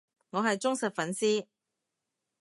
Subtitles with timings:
[0.31, 1.45] 我係忠實粉絲